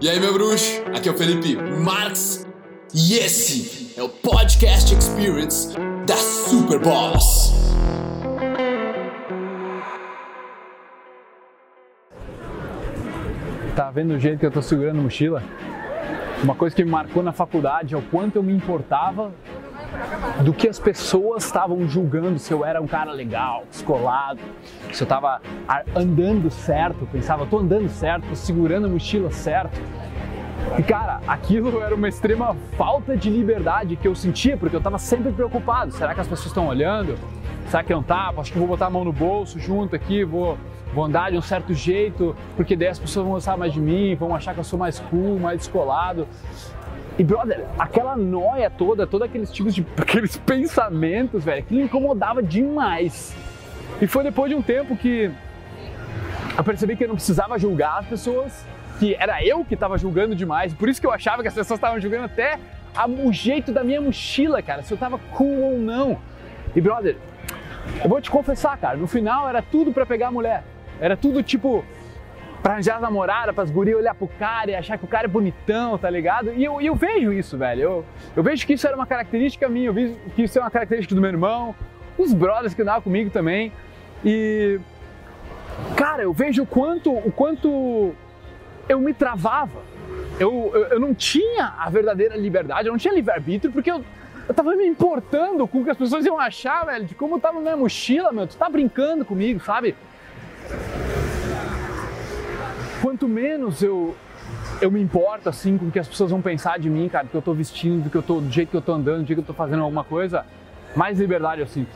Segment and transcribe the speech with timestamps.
[0.00, 0.80] E aí, meu bruxo?
[0.96, 2.46] Aqui é o Felipe Marx
[2.94, 5.76] e esse é o Podcast Experience
[6.06, 7.52] da Super Boss.
[13.74, 15.42] Tá vendo o jeito que eu tô segurando a mochila?
[16.44, 19.32] Uma coisa que me marcou na faculdade é o quanto eu me importava
[20.42, 24.40] do que as pessoas estavam julgando se eu era um cara legal, descolado,
[24.92, 25.40] se eu estava
[25.94, 29.80] andando certo, pensava, tô andando certo, tô segurando a mochila certo.
[30.78, 34.98] E cara, aquilo era uma extrema falta de liberdade que eu sentia, porque eu estava
[34.98, 35.92] sempre preocupado.
[35.92, 37.16] Será que as pessoas estão olhando?
[37.68, 38.32] Será que não tá?
[38.36, 40.58] Acho que vou botar a mão no bolso junto aqui, vou,
[40.92, 44.14] vou andar de um certo jeito, porque daí as pessoas vão gostar mais de mim,
[44.14, 46.26] vão achar que eu sou mais cool, mais descolado.
[47.18, 53.34] E, brother, aquela noia toda, todos aqueles tipos de aqueles pensamentos, velho, me incomodava demais.
[54.00, 55.30] E foi depois de um tempo que
[56.56, 58.64] eu percebi que eu não precisava julgar as pessoas,
[58.98, 60.72] que era eu que estava julgando demais.
[60.72, 62.58] Por isso que eu achava que as pessoas estavam julgando até
[62.94, 66.18] a, o jeito da minha mochila, cara, se eu tava cool ou não.
[66.74, 67.16] E, brother,
[68.02, 70.62] eu vou te confessar, cara, no final era tudo para pegar a mulher.
[71.00, 71.84] Era tudo tipo,
[72.62, 75.96] pra arranjar namorada, pras gurias olhar pro cara e achar que o cara é bonitão,
[75.96, 76.52] tá ligado?
[76.52, 77.80] E eu, eu vejo isso, velho.
[77.80, 78.04] Eu,
[78.36, 81.14] eu vejo que isso era uma característica minha, eu vejo que isso é uma característica
[81.14, 81.74] do meu irmão,
[82.16, 83.72] os brothers que andavam comigo também.
[84.24, 84.80] E,
[85.96, 88.12] cara, eu vejo o quanto, o quanto
[88.88, 89.80] eu me travava.
[90.40, 94.04] Eu, eu, eu não tinha a verdadeira liberdade, eu não tinha livre-arbítrio, porque eu,
[94.48, 97.56] eu tava me importando com o que as pessoas iam achar, velho, de como tava
[97.56, 98.46] na minha mochila, meu.
[98.46, 99.94] Tu tá brincando comigo, sabe?
[103.00, 104.16] Quanto menos eu,
[104.80, 107.30] eu me importo assim com o que as pessoas vão pensar de mim, cara, do
[107.30, 109.26] que eu tô vestindo, do que eu tô, do jeito que eu tô andando, do
[109.26, 110.44] jeito que eu tô fazendo alguma coisa,
[110.96, 111.90] mais liberdade eu sinto.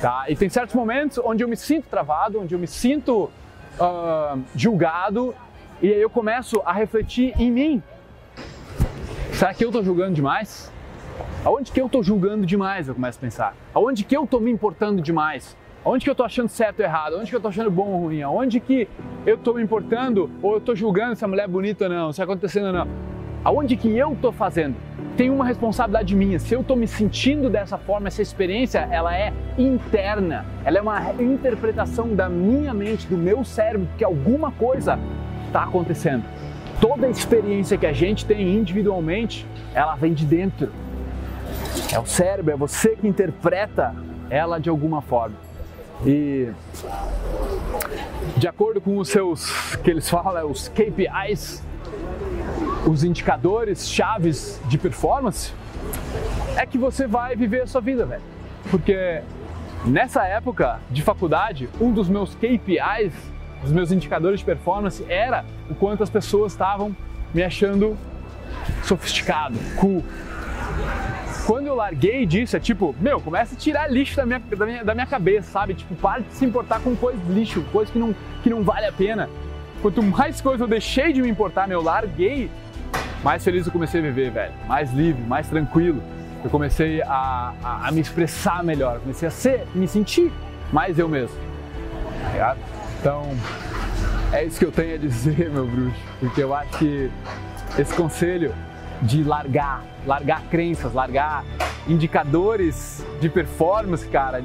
[0.00, 0.24] Tá?
[0.28, 3.30] E tem certos momentos onde eu me sinto travado, onde eu me sinto
[3.78, 5.34] uh, julgado,
[5.80, 7.82] e aí eu começo a refletir em mim.
[9.32, 10.70] Será que eu tô julgando demais?
[11.44, 12.88] Aonde que eu tô julgando demais?
[12.88, 13.54] Eu começo a pensar.
[13.72, 15.56] Aonde que eu tô me importando demais?
[15.82, 17.16] Onde que eu tô achando certo ou errado?
[17.18, 18.22] Onde que eu tô achando bom ou ruim?
[18.24, 18.86] Onde que
[19.24, 22.12] eu tô me importando ou eu tô julgando se a mulher é bonita ou não,
[22.12, 22.88] se é acontecendo ou não?
[23.42, 24.76] Aonde que eu tô fazendo?
[25.16, 26.38] Tem uma responsabilidade minha.
[26.38, 30.44] Se eu tô me sentindo dessa forma, essa experiência, ela é interna.
[30.66, 34.98] Ela é uma interpretação da minha mente, do meu cérebro, que alguma coisa
[35.46, 36.24] está acontecendo.
[36.78, 40.70] Toda experiência que a gente tem individualmente, ela vem de dentro.
[41.90, 43.94] É o cérebro, é você que interpreta
[44.28, 45.49] ela de alguma forma.
[46.04, 46.50] E
[48.36, 51.62] de acordo com os seus, que eles falam, é os KPIs,
[52.86, 55.52] os indicadores chaves de performance,
[56.56, 58.22] é que você vai viver a sua vida, velho.
[58.70, 59.22] Porque
[59.84, 63.12] nessa época de faculdade, um dos meus KPIs,
[63.62, 66.96] dos meus indicadores de performance era o quanto as pessoas estavam
[67.34, 67.96] me achando
[68.82, 70.02] sofisticado, cool,
[71.46, 74.84] quando eu larguei disso, é tipo, meu, começa a tirar lixo da minha, da minha,
[74.84, 75.74] da minha cabeça, sabe?
[75.74, 78.86] Tipo, para de se importar com coisas de lixo, coisas que não, que não vale
[78.86, 79.28] a pena.
[79.82, 82.50] Quanto mais coisas eu deixei de me importar, meu, larguei,
[83.24, 84.52] mais feliz eu comecei a viver, velho.
[84.66, 86.02] Mais livre, mais tranquilo.
[86.42, 90.32] Eu comecei a, a, a me expressar melhor, comecei a ser, me sentir
[90.72, 91.36] mais eu mesmo.
[92.36, 92.56] Tá
[93.00, 93.30] então,
[94.32, 97.10] é isso que eu tenho a dizer, meu bruxo, porque eu acho que
[97.78, 98.54] esse conselho
[99.02, 101.44] de largar, largar crenças, largar
[101.88, 104.42] indicadores de performance, cara.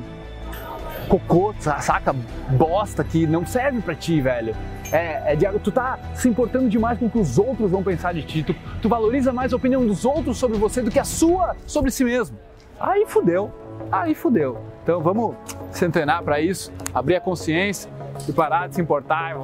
[1.07, 2.13] Cocô, saca?
[2.49, 4.55] Bosta que não serve para ti, velho.
[4.91, 8.13] É, é de, tu tá se importando demais com o que os outros vão pensar
[8.13, 8.43] de ti.
[8.43, 11.91] Tu, tu valoriza mais a opinião dos outros sobre você do que a sua sobre
[11.91, 12.37] si mesmo.
[12.79, 13.51] Aí fudeu.
[13.91, 14.57] Aí fudeu.
[14.83, 15.35] Então vamos
[15.71, 17.89] se antenar para isso, abrir a consciência
[18.27, 19.35] e parar de se importar,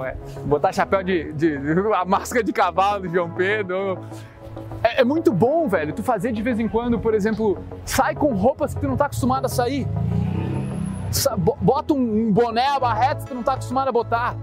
[0.46, 4.00] botar chapéu de, de, de, a máscara de cavalo de João Pedro,
[4.96, 8.34] é, é, muito bom, velho, tu fazer de vez em quando, por exemplo, sai com
[8.34, 9.88] roupas que tu não tá acostumado a sair.
[11.38, 14.35] Bota um boné, a barreta que tu não tá acostumado a botar.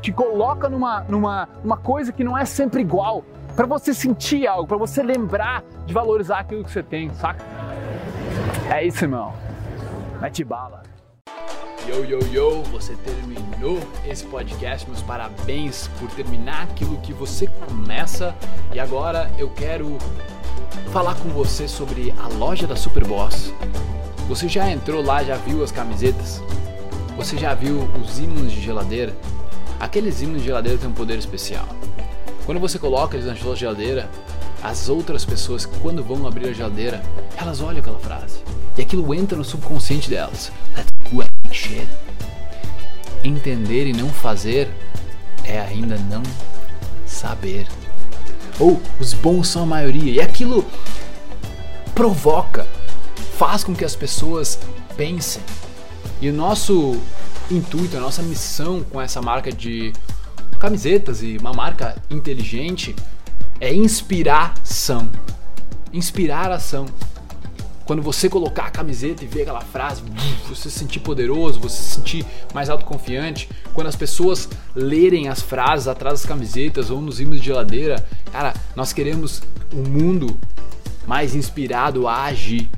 [0.00, 3.24] Te coloca numa, numa uma coisa que não é sempre igual.
[3.54, 7.44] para você sentir algo, para você lembrar de valorizar aquilo que você tem, saca?
[8.70, 9.32] É isso, irmão.
[10.20, 10.82] Mete bala.
[11.86, 14.88] Yo, yo, yo, você terminou esse podcast.
[14.88, 18.34] Meus parabéns por terminar aquilo que você começa.
[18.72, 19.98] E agora eu quero
[20.92, 23.52] falar com você sobre a loja da Superboss.
[24.28, 26.42] Você já entrou lá, já viu as camisetas?
[27.18, 29.14] Você já viu os ímãs de geladeira?
[29.78, 31.68] Aqueles ímãs de geladeira têm um poder especial.
[32.46, 34.08] Quando você coloca eles na sua geladeira,
[34.62, 37.02] as outras pessoas, quando vão abrir a geladeira,
[37.36, 38.38] elas olham aquela frase.
[38.78, 40.50] E aquilo entra no subconsciente delas.
[41.12, 41.88] Let's shit.
[43.22, 44.68] Entender e não fazer
[45.44, 46.22] é ainda não
[47.06, 47.66] saber.
[48.58, 50.12] Ou os bons são a maioria.
[50.12, 50.66] E aquilo
[51.94, 52.66] provoca,
[53.38, 54.58] faz com que as pessoas
[54.96, 55.42] pensem.
[56.20, 57.00] E o nosso
[57.50, 59.92] intuito, a nossa missão com essa marca de
[60.58, 62.94] camisetas e uma marca inteligente
[63.60, 65.08] é inspiração.
[65.92, 66.86] Inspirar ação.
[67.84, 70.02] Quando você colocar a camiseta e ver aquela frase,
[70.48, 73.48] você se sentir poderoso, você se sentir mais autoconfiante.
[73.74, 78.02] Quando as pessoas lerem as frases atrás das camisetas ou nos imãs de geladeira,
[78.32, 79.42] cara, nós queremos
[79.72, 80.38] um mundo
[81.06, 82.70] mais inspirado a agir,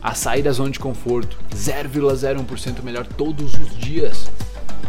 [0.00, 4.30] a sair da zona de conforto, 0,01% melhor todos os dias,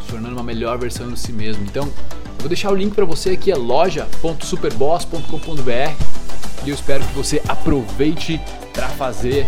[0.06, 1.64] se tornando uma melhor versão de si mesmo.
[1.64, 1.92] Então, eu
[2.40, 6.28] vou deixar o link para você aqui, é loja.superboss.com.br
[6.64, 8.40] e eu espero que você aproveite
[8.78, 9.44] para fazer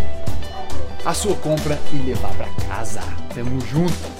[1.05, 3.01] a sua compra e levar para casa.
[3.35, 4.18] Tamo junto!